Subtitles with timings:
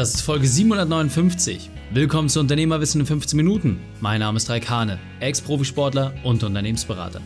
[0.00, 1.68] Das ist Folge 759.
[1.92, 3.78] Willkommen zu Unternehmerwissen in 15 Minuten.
[4.00, 7.20] Mein Name ist Raik Hane, Ex-Profisportler und Unternehmensberater.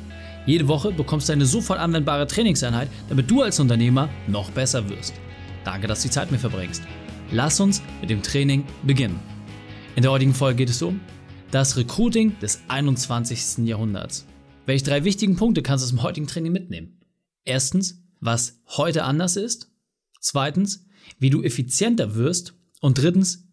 [0.45, 5.14] Jede Woche bekommst du eine sofort anwendbare Trainingseinheit, damit du als Unternehmer noch besser wirst.
[5.62, 6.82] Danke, dass du die Zeit mit verbringst.
[7.30, 9.21] Lass uns mit dem Training beginnen.
[9.95, 10.99] In der heutigen Folge geht es um
[11.53, 13.69] das Recruiting des 21.
[13.69, 14.27] Jahrhunderts.
[14.67, 16.98] Welche drei wichtigen Punkte kannst du aus dem heutigen Training mitnehmen?
[17.45, 19.70] Erstens, was heute anders ist.
[20.20, 20.88] Zweitens,
[21.20, 22.55] wie du effizienter wirst.
[22.84, 23.48] Und drittens,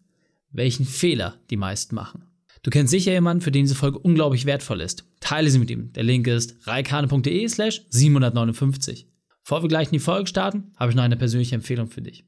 [0.50, 2.26] welchen Fehler die meisten machen.
[2.62, 5.06] Du kennst sicher jemanden, für den diese Folge unglaublich wertvoll ist.
[5.20, 5.90] Teile sie mit ihm.
[5.94, 9.06] Der Link ist reikane.de slash 759.
[9.42, 12.26] Bevor wir gleich in die Folge starten, habe ich noch eine persönliche Empfehlung für dich.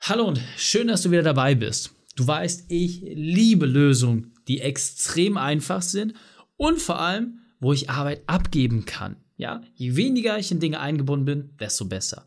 [0.00, 1.94] Hallo und schön, dass du wieder dabei bist.
[2.16, 6.14] Du weißt, ich liebe Lösungen, die extrem einfach sind
[6.56, 9.14] und vor allem, wo ich Arbeit abgeben kann.
[9.36, 12.26] Ja, je weniger ich in Dinge eingebunden bin, desto besser.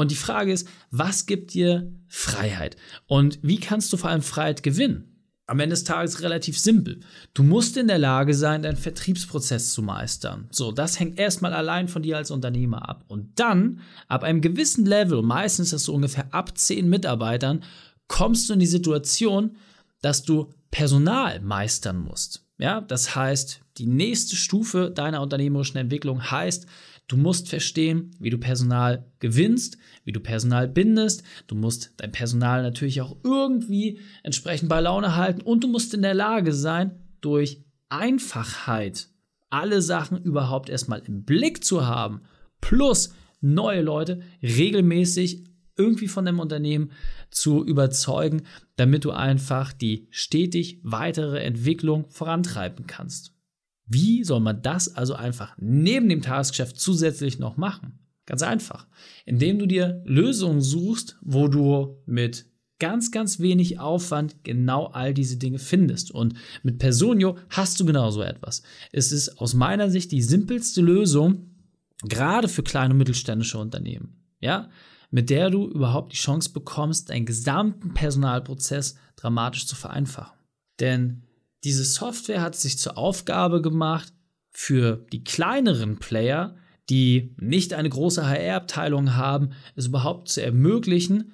[0.00, 2.76] Und die Frage ist, was gibt dir Freiheit?
[3.06, 5.26] Und wie kannst du vor allem Freiheit gewinnen?
[5.46, 7.00] Am Ende des Tages relativ simpel.
[7.34, 10.48] Du musst in der Lage sein, deinen Vertriebsprozess zu meistern.
[10.52, 13.04] So, das hängt erstmal allein von dir als Unternehmer ab.
[13.08, 17.62] Und dann, ab einem gewissen Level, meistens ist das so ungefähr ab zehn Mitarbeitern,
[18.08, 19.58] kommst du in die Situation,
[20.00, 22.46] dass du Personal meistern musst.
[22.56, 26.66] Ja, das heißt, die nächste Stufe deiner unternehmerischen Entwicklung heißt,
[27.10, 31.24] Du musst verstehen, wie du Personal gewinnst, wie du Personal bindest.
[31.48, 36.02] Du musst dein Personal natürlich auch irgendwie entsprechend bei Laune halten und du musst in
[36.02, 39.08] der Lage sein, durch Einfachheit
[39.48, 42.20] alle Sachen überhaupt erstmal im Blick zu haben,
[42.60, 46.92] plus neue Leute regelmäßig irgendwie von dem Unternehmen
[47.32, 48.42] zu überzeugen,
[48.76, 53.34] damit du einfach die stetig weitere Entwicklung vorantreiben kannst.
[53.92, 57.98] Wie soll man das also einfach neben dem Tagesgeschäft zusätzlich noch machen?
[58.24, 58.86] Ganz einfach,
[59.26, 62.46] indem du dir Lösungen suchst, wo du mit
[62.78, 66.12] ganz, ganz wenig Aufwand genau all diese Dinge findest.
[66.12, 68.62] Und mit Personio hast du genau so etwas.
[68.92, 71.50] Es ist aus meiner Sicht die simpelste Lösung,
[72.04, 74.22] gerade für kleine und mittelständische Unternehmen.
[74.38, 74.70] Ja,
[75.10, 80.38] mit der du überhaupt die Chance bekommst, deinen gesamten Personalprozess dramatisch zu vereinfachen.
[80.78, 81.24] Denn
[81.64, 84.12] diese Software hat sich zur Aufgabe gemacht,
[84.50, 86.56] für die kleineren Player,
[86.88, 91.32] die nicht eine große HR-Abteilung haben, es überhaupt zu ermöglichen,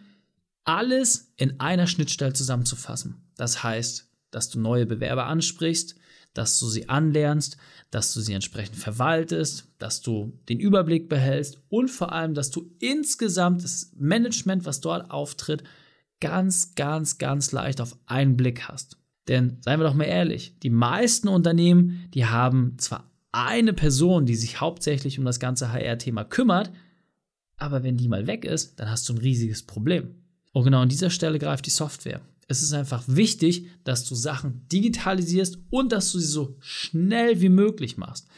[0.64, 3.22] alles in einer Schnittstelle zusammenzufassen.
[3.36, 5.96] Das heißt, dass du neue Bewerber ansprichst,
[6.34, 7.56] dass du sie anlernst,
[7.90, 12.70] dass du sie entsprechend verwaltest, dass du den Überblick behältst und vor allem, dass du
[12.78, 15.64] insgesamt das Management, was dort auftritt,
[16.20, 18.98] ganz, ganz, ganz leicht auf einen Blick hast.
[19.28, 24.36] Denn seien wir doch mal ehrlich, die meisten Unternehmen, die haben zwar eine Person, die
[24.36, 26.70] sich hauptsächlich um das ganze HR-Thema kümmert,
[27.56, 30.14] aber wenn die mal weg ist, dann hast du ein riesiges Problem.
[30.52, 32.20] Und genau an dieser Stelle greift die Software.
[32.48, 37.48] Es ist einfach wichtig, dass du Sachen digitalisierst und dass du sie so schnell wie
[37.48, 38.28] möglich machst.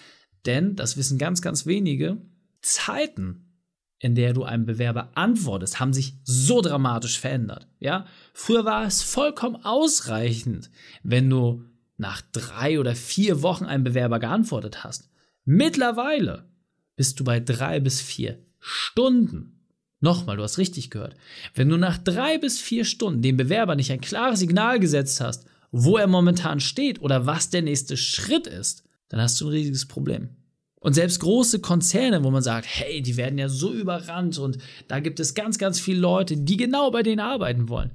[0.47, 2.17] Denn, das wissen ganz, ganz wenige,
[2.63, 3.48] Zeiten
[4.01, 7.67] in der du einem Bewerber antwortest, haben sich so dramatisch verändert.
[7.81, 10.71] Ja, früher war es vollkommen ausreichend,
[11.03, 11.65] wenn du
[11.97, 15.11] nach drei oder vier Wochen einem Bewerber geantwortet hast.
[15.45, 16.45] Mittlerweile
[16.95, 19.65] bist du bei drei bis vier Stunden.
[20.01, 21.17] Nochmal, du hast richtig gehört.
[21.55, 25.47] Wenn du nach drei bis vier Stunden dem Bewerber nicht ein klares Signal gesetzt hast,
[25.73, 29.87] wo er momentan steht oder was der nächste Schritt ist, dann hast du ein riesiges
[29.87, 30.37] Problem.
[30.81, 35.01] Und selbst große Konzerne, wo man sagt, hey, die werden ja so überrannt und da
[35.01, 37.91] gibt es ganz, ganz viele Leute, die genau bei denen arbeiten wollen.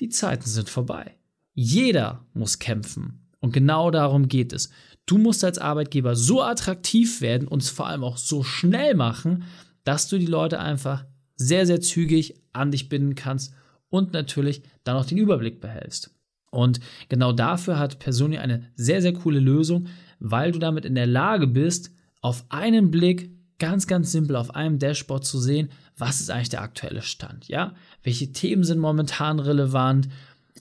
[0.00, 1.14] Die Zeiten sind vorbei.
[1.54, 3.26] Jeder muss kämpfen.
[3.40, 4.70] Und genau darum geht es.
[5.06, 9.44] Du musst als Arbeitgeber so attraktiv werden und es vor allem auch so schnell machen,
[9.84, 11.04] dass du die Leute einfach
[11.36, 13.54] sehr, sehr zügig an dich binden kannst
[13.88, 16.14] und natürlich dann auch den Überblick behältst.
[16.50, 19.86] Und genau dafür hat Personi eine sehr, sehr coole Lösung,
[20.18, 24.78] weil du damit in der Lage bist, auf einen Blick ganz, ganz simpel auf einem
[24.78, 27.74] Dashboard zu sehen, was ist eigentlich der aktuelle Stand, ja?
[28.02, 30.08] Welche Themen sind momentan relevant?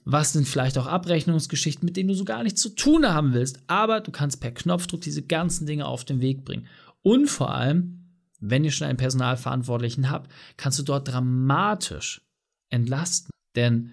[0.06, 3.60] Was sind vielleicht auch Abrechnungsgeschichten, mit denen du so gar nichts zu tun haben willst,
[3.68, 6.68] aber du kannst per Knopfdruck diese ganzen Dinge auf den Weg bringen.
[7.02, 8.00] Und vor allem,
[8.40, 12.22] wenn ihr schon einen Personalverantwortlichen habt, kannst du dort dramatisch
[12.70, 13.30] entlasten.
[13.56, 13.92] Denn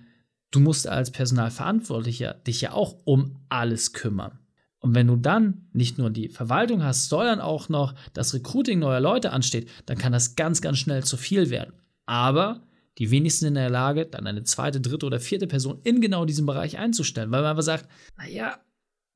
[0.51, 4.39] du musst als Personalverantwortlicher dich ja auch um alles kümmern.
[4.81, 9.01] Und wenn du dann nicht nur die Verwaltung hast, sondern auch noch das Recruiting neuer
[9.01, 11.73] Leute ansteht, dann kann das ganz, ganz schnell zu viel werden.
[12.05, 12.63] Aber
[12.99, 16.25] die wenigsten sind in der Lage, dann eine zweite, dritte oder vierte Person in genau
[16.25, 18.59] diesem Bereich einzustellen, weil man einfach sagt, naja,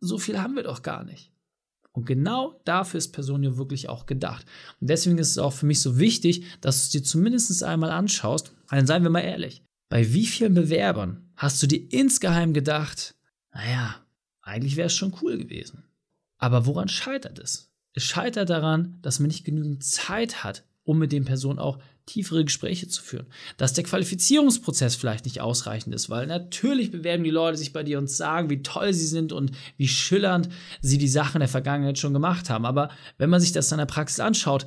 [0.01, 1.33] so viel haben wir doch gar nicht.
[1.93, 4.47] Und genau dafür ist Personio wirklich auch gedacht.
[4.81, 7.91] Und deswegen ist es auch für mich so wichtig, dass du es dir zumindest einmal
[7.91, 8.55] anschaust.
[8.69, 9.65] Dann seien wir mal ehrlich.
[9.89, 13.17] Bei wie vielen Bewerbern hast du dir insgeheim gedacht,
[13.53, 13.97] naja,
[14.43, 15.85] eigentlich wäre es schon cool gewesen.
[16.39, 17.71] Aber woran scheitert es?
[17.93, 22.45] Es scheitert daran, dass man nicht genügend Zeit hat, um mit den Personen auch tiefere
[22.45, 23.27] Gespräche zu führen.
[23.57, 27.99] Dass der Qualifizierungsprozess vielleicht nicht ausreichend ist, weil natürlich bewerben die Leute sich bei dir
[27.99, 30.49] und sagen, wie toll sie sind und wie schillernd
[30.81, 32.65] sie die Sachen der Vergangenheit schon gemacht haben.
[32.65, 34.67] Aber wenn man sich das in der Praxis anschaut,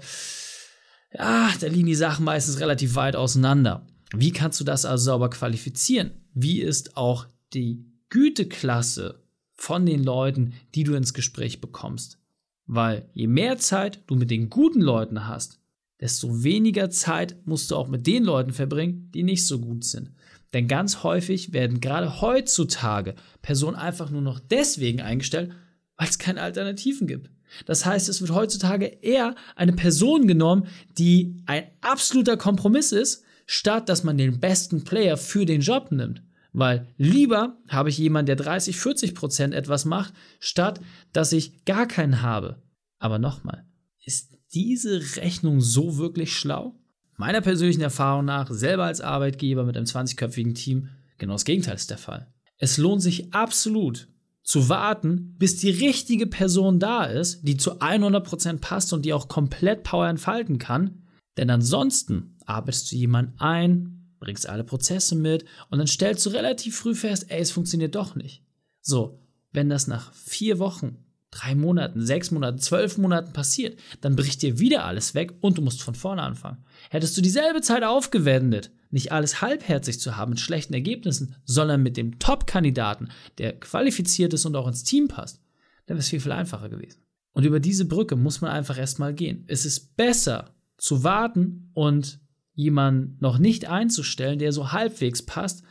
[1.11, 3.85] ja, da liegen die Sachen meistens relativ weit auseinander.
[4.15, 6.11] Wie kannst du das also sauber qualifizieren?
[6.33, 9.22] Wie ist auch die Güteklasse
[9.55, 12.19] von den Leuten, die du ins Gespräch bekommst?
[12.65, 15.59] Weil je mehr Zeit du mit den guten Leuten hast,
[15.99, 20.11] desto weniger Zeit musst du auch mit den Leuten verbringen, die nicht so gut sind.
[20.53, 25.51] Denn ganz häufig werden gerade heutzutage Personen einfach nur noch deswegen eingestellt,
[25.97, 27.29] weil es keine Alternativen gibt.
[27.65, 30.67] Das heißt, es wird heutzutage eher eine Person genommen,
[30.97, 36.21] die ein absoluter Kompromiss ist, statt dass man den besten Player für den Job nimmt.
[36.53, 40.79] Weil lieber habe ich jemanden, der 30, 40 Prozent etwas macht, statt
[41.11, 42.61] dass ich gar keinen habe.
[42.99, 43.65] Aber nochmal,
[44.05, 46.79] ist diese Rechnung so wirklich schlau?
[47.17, 51.89] Meiner persönlichen Erfahrung nach, selber als Arbeitgeber mit einem 20-köpfigen Team, genau das Gegenteil ist
[51.89, 52.27] der Fall.
[52.57, 54.07] Es lohnt sich absolut
[54.43, 59.27] zu warten, bis die richtige Person da ist, die zu 100% passt und die auch
[59.27, 61.03] komplett Power entfalten kann.
[61.37, 66.77] Denn ansonsten arbeitest du jemanden ein, bringst alle Prozesse mit und dann stellst du relativ
[66.77, 68.41] früh fest, ey, es funktioniert doch nicht.
[68.81, 69.19] So,
[69.51, 70.97] wenn das nach vier Wochen
[71.29, 75.61] drei Monaten, sechs Monaten, zwölf Monaten passiert, dann bricht dir wieder alles weg und du
[75.61, 76.63] musst von vorne anfangen.
[76.89, 81.97] Hättest du dieselbe Zeit aufgewendet, nicht alles halbherzig zu haben mit schlechten Ergebnissen, sondern mit
[81.97, 83.09] dem Top-Kandidaten,
[83.39, 85.41] der qualifiziert ist und auch ins Team passt,
[85.87, 87.01] dann wäre es viel, viel einfacher gewesen.
[87.33, 89.43] Und über diese Brücke muss man einfach erstmal gehen.
[89.47, 92.19] Es ist besser zu warten und
[92.53, 95.63] jemanden noch nicht einzustellen, der so halbwegs passt,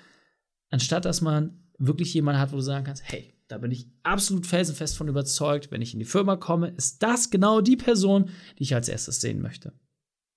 [0.70, 4.46] anstatt dass man wirklich jemanden hat, wo du sagen kannst, hey, da bin ich absolut
[4.46, 8.62] felsenfest von überzeugt, wenn ich in die Firma komme, ist das genau die Person, die
[8.62, 9.73] ich als erstes sehen möchte.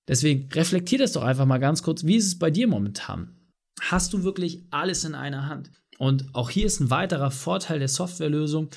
[0.08, 3.34] Deswegen reflektier das doch einfach mal ganz kurz, wie ist es bei dir momentan?
[3.80, 5.70] Hast du wirklich alles in einer Hand?
[5.98, 8.68] Und auch hier ist ein weiterer Vorteil der Softwarelösung.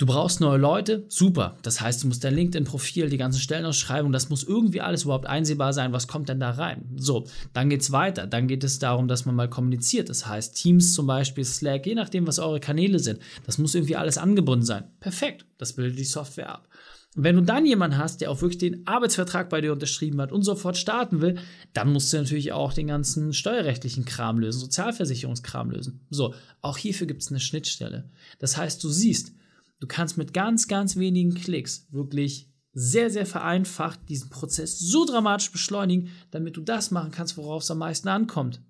[0.00, 1.58] Du brauchst neue Leute, super.
[1.60, 5.74] Das heißt, du musst dein LinkedIn-Profil, die ganzen Stellenausschreibungen, das muss irgendwie alles überhaupt einsehbar
[5.74, 5.92] sein.
[5.92, 6.88] Was kommt denn da rein?
[6.96, 8.26] So, dann geht es weiter.
[8.26, 10.08] Dann geht es darum, dass man mal kommuniziert.
[10.08, 13.20] Das heißt, Teams zum Beispiel, Slack, je nachdem, was eure Kanäle sind.
[13.44, 14.84] Das muss irgendwie alles angebunden sein.
[15.00, 15.44] Perfekt.
[15.58, 16.68] Das bildet die Software ab.
[17.14, 20.32] Und wenn du dann jemanden hast, der auch wirklich den Arbeitsvertrag bei dir unterschrieben hat
[20.32, 21.36] und sofort starten will,
[21.74, 26.00] dann musst du natürlich auch den ganzen steuerrechtlichen Kram lösen, Sozialversicherungskram lösen.
[26.08, 28.08] So, auch hierfür gibt es eine Schnittstelle.
[28.38, 29.34] Das heißt, du siehst,
[29.80, 35.50] Du kannst mit ganz, ganz wenigen Klicks wirklich sehr, sehr vereinfacht diesen Prozess so dramatisch
[35.50, 38.62] beschleunigen, damit du das machen kannst, worauf es am meisten ankommt.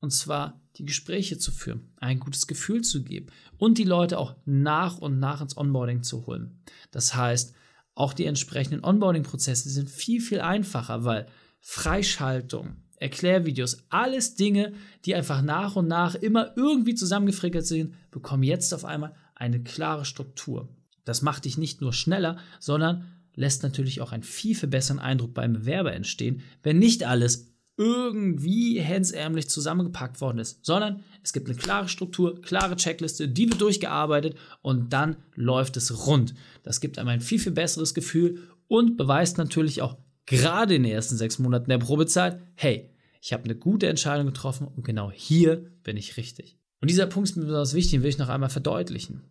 [0.00, 4.36] Und zwar die Gespräche zu führen, ein gutes Gefühl zu geben und die Leute auch
[4.44, 6.62] nach und nach ins Onboarding zu holen.
[6.90, 7.54] Das heißt,
[7.94, 11.26] auch die entsprechenden Onboarding-Prozesse sind viel, viel einfacher, weil
[11.60, 14.74] Freischaltung, Erklärvideos, alles Dinge,
[15.06, 20.04] die einfach nach und nach immer irgendwie zusammengefrickelt sind, bekommen jetzt auf einmal eine klare
[20.04, 20.68] Struktur.
[21.04, 25.34] Das macht dich nicht nur schneller, sondern lässt natürlich auch einen viel, viel besseren Eindruck
[25.34, 31.58] beim Bewerber entstehen, wenn nicht alles irgendwie händsärmlich zusammengepackt worden ist, sondern es gibt eine
[31.58, 36.34] klare Struktur, klare Checkliste, die wird durchgearbeitet und dann läuft es rund.
[36.62, 40.92] Das gibt einem ein viel, viel besseres Gefühl und beweist natürlich auch gerade in den
[40.92, 42.90] ersten sechs Monaten der Probezeit, hey,
[43.20, 46.58] ich habe eine gute Entscheidung getroffen und genau hier bin ich richtig.
[46.80, 49.22] Und dieser Punkt ist mir besonders wichtig, den will ich noch einmal verdeutlichen.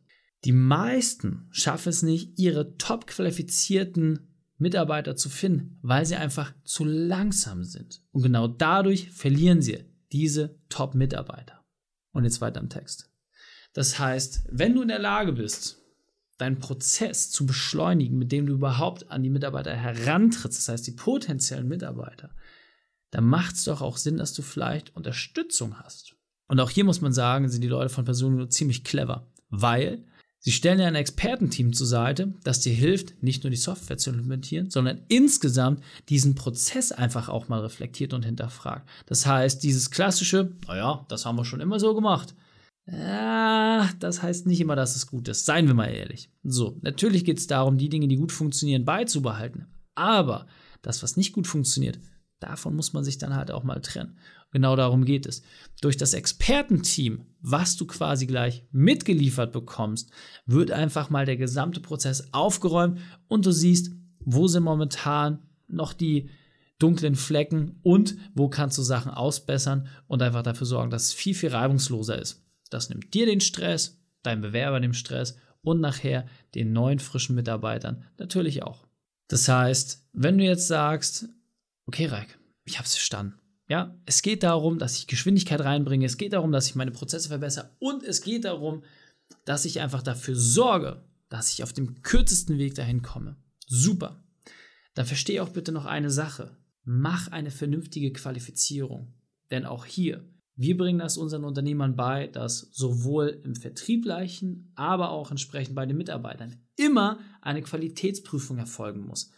[0.44, 6.86] Die meisten schaffen es nicht, ihre top qualifizierten Mitarbeiter zu finden, weil sie einfach zu
[6.86, 8.02] langsam sind.
[8.12, 11.66] Und genau dadurch verlieren sie diese Top-Mitarbeiter.
[12.12, 13.10] Und jetzt weiter im Text.
[13.74, 15.82] Das heißt, wenn du in der Lage bist,
[16.38, 20.92] deinen Prozess zu beschleunigen, mit dem du überhaupt an die Mitarbeiter herantrittst, das heißt die
[20.92, 22.30] potenziellen Mitarbeiter,
[23.12, 26.15] dann macht es doch auch Sinn, dass du vielleicht Unterstützung hast.
[26.48, 30.04] Und auch hier muss man sagen, sind die Leute von Personen ziemlich clever, weil
[30.40, 34.12] sie stellen ja ein Expertenteam zur Seite, das dir hilft, nicht nur die Software zu
[34.12, 38.88] implementieren, sondern insgesamt diesen Prozess einfach auch mal reflektiert und hinterfragt.
[39.08, 42.36] Das heißt, dieses klassische, naja, das haben wir schon immer so gemacht.
[42.88, 45.46] Ja, das heißt nicht immer, dass es gut ist.
[45.46, 46.30] Seien wir mal ehrlich.
[46.44, 49.66] So, natürlich geht es darum, die Dinge, die gut funktionieren, beizubehalten.
[49.96, 50.46] Aber
[50.84, 52.00] das, was nicht gut funktioniert,
[52.40, 54.20] davon muss man sich dann halt auch mal trennen.
[54.56, 55.42] Genau darum geht es.
[55.82, 60.12] Durch das Expertenteam, was du quasi gleich mitgeliefert bekommst,
[60.46, 66.30] wird einfach mal der gesamte Prozess aufgeräumt und du siehst, wo sind momentan noch die
[66.80, 71.36] dunklen Flecken und wo kannst du Sachen ausbessern und einfach dafür sorgen, dass es viel,
[71.36, 72.42] viel reibungsloser ist.
[72.70, 78.06] Das nimmt dir den Stress, deinem Bewerber den Stress und nachher den neuen frischen Mitarbeitern
[78.18, 78.88] natürlich auch.
[79.28, 81.28] Das heißt, wenn du jetzt sagst,
[81.88, 83.36] okay, Reik, ich habe es verstanden.
[83.68, 87.30] Ja, es geht darum, dass ich Geschwindigkeit reinbringe, es geht darum, dass ich meine Prozesse
[87.30, 88.84] verbessere und es geht darum,
[89.44, 93.38] dass ich einfach dafür sorge, dass ich auf dem kürzesten Weg dahin komme.
[93.66, 94.24] Super.
[94.94, 96.58] Dann verstehe auch bitte noch eine Sache.
[96.84, 99.14] Mach eine vernünftige Qualifizierung.
[99.50, 100.24] Denn auch hier,
[100.56, 105.98] wir bringen das unseren Unternehmern bei, dass sowohl im Vertrieblichen, aber auch entsprechend bei den
[105.98, 109.32] Mitarbeitern immer eine Qualitätsprüfung erfolgen muss.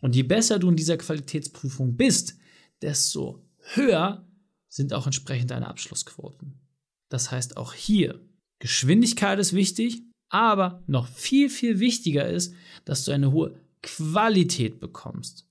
[0.00, 2.36] Und je besser du in dieser Qualitätsprüfung bist,
[2.82, 4.26] desto höher
[4.68, 6.60] sind auch entsprechend deine Abschlussquoten.
[7.08, 8.20] Das heißt, auch hier,
[8.58, 12.54] Geschwindigkeit ist wichtig, aber noch viel, viel wichtiger ist,
[12.84, 15.46] dass du eine hohe Qualität bekommst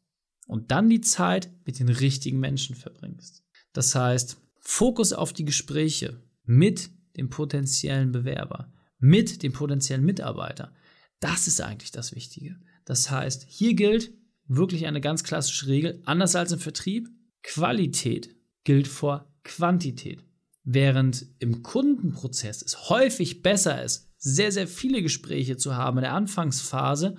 [0.48, 3.44] und dann die Zeit mit den richtigen Menschen verbringst.
[3.72, 10.74] Das heißt, Fokus auf die Gespräche mit dem potenziellen Bewerber, mit dem potenziellen Mitarbeiter.
[11.20, 12.60] Das ist eigentlich das Wichtige.
[12.86, 14.12] Das heißt, hier gilt
[14.48, 17.10] wirklich eine ganz klassische Regel, anders als im Vertrieb,
[17.44, 20.24] Qualität gilt vor Quantität.
[20.64, 26.14] Während im Kundenprozess es häufig besser ist, sehr, sehr viele Gespräche zu haben in der
[26.14, 27.16] Anfangsphase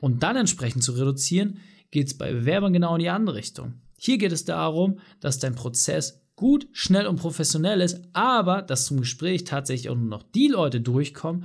[0.00, 1.58] und dann entsprechend zu reduzieren,
[1.90, 3.74] geht es bei Bewerbern genau in die andere Richtung.
[3.98, 9.00] Hier geht es darum, dass dein Prozess gut, schnell und professionell ist, aber dass zum
[9.00, 11.44] Gespräch tatsächlich auch nur noch die Leute durchkommen,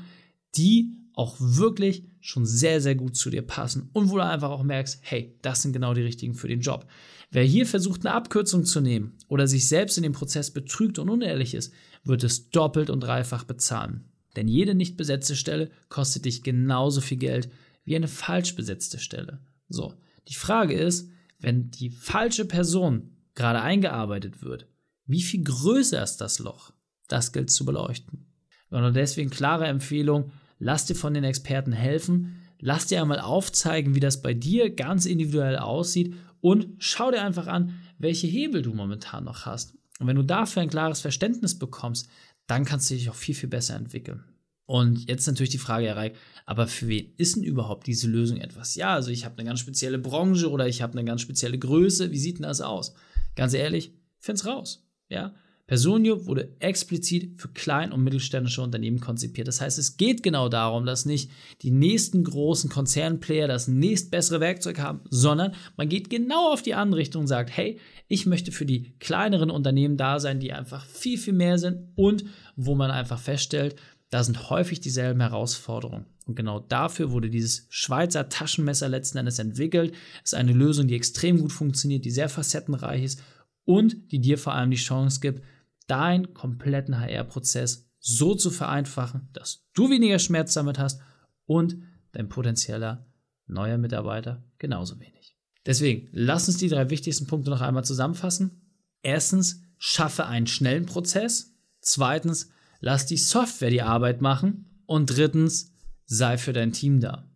[0.56, 4.64] die auch wirklich schon sehr, sehr gut zu dir passen und wo du einfach auch
[4.64, 6.88] merkst, hey, das sind genau die richtigen für den Job.
[7.32, 11.10] Wer hier versucht, eine Abkürzung zu nehmen oder sich selbst in dem Prozess betrügt und
[11.10, 14.06] unehrlich ist, wird es doppelt und dreifach bezahlen.
[14.36, 17.50] Denn jede nicht besetzte Stelle kostet dich genauso viel Geld
[17.86, 19.40] wie eine falsch besetzte Stelle.
[19.68, 19.94] So,
[20.28, 24.68] die Frage ist, wenn die falsche Person gerade eingearbeitet wird,
[25.06, 26.72] wie viel größer ist das Loch?
[27.08, 28.28] Das gilt zu beleuchten.
[28.70, 30.32] Und deswegen klare Empfehlung,
[30.64, 35.06] lass dir von den Experten helfen, lass dir einmal aufzeigen, wie das bei dir ganz
[35.06, 39.76] individuell aussieht und schau dir einfach an, welche Hebel du momentan noch hast.
[40.00, 42.08] Und wenn du dafür ein klares Verständnis bekommst,
[42.48, 44.24] dann kannst du dich auch viel, viel besser entwickeln.
[44.66, 46.16] Und jetzt natürlich die Frage, Herr Reik,
[46.46, 48.76] aber für wen ist denn überhaupt diese Lösung etwas?
[48.76, 52.12] Ja, also ich habe eine ganz spezielle Branche oder ich habe eine ganz spezielle Größe.
[52.12, 52.94] Wie sieht denn das aus?
[53.36, 54.88] Ganz ehrlich, find's raus.
[55.10, 55.36] Ja,
[55.74, 59.48] Personio wurde explizit für klein- und mittelständische Unternehmen konzipiert.
[59.48, 61.32] Das heißt, es geht genau darum, dass nicht
[61.64, 67.00] die nächsten großen Konzernplayer das nächstbessere Werkzeug haben, sondern man geht genau auf die andere
[67.02, 71.18] Richtung und sagt, hey, ich möchte für die kleineren Unternehmen da sein, die einfach viel,
[71.18, 72.24] viel mehr sind und
[72.56, 73.76] wo man einfach feststellt,
[74.12, 76.06] da sind häufig dieselben Herausforderungen.
[76.28, 79.96] Und genau dafür wurde dieses Schweizer Taschenmesser letzten Endes entwickelt.
[80.24, 83.24] Es ist eine Lösung, die extrem gut funktioniert, die sehr facettenreich ist
[83.66, 85.42] und die dir vor allem die Chance gibt,
[85.88, 91.02] deinen kompletten HR-Prozess so zu vereinfachen, dass du weniger Schmerz damit hast
[91.46, 91.78] und
[92.12, 93.06] dein potenzieller
[93.48, 95.38] neuer Mitarbeiter genauso wenig.
[95.66, 98.62] Deswegen, lass uns die drei wichtigsten Punkte noch einmal zusammenfassen.
[99.02, 101.54] Erstens, schaffe einen schnellen Prozess.
[101.80, 102.50] Zweitens,
[102.80, 104.82] lass die Software die Arbeit machen.
[104.86, 105.72] Und drittens,
[106.06, 107.30] sei für dein Team da.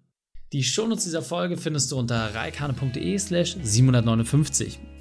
[0.54, 4.80] Die Shownotes dieser Folge findest du unter reikane.de slash 759.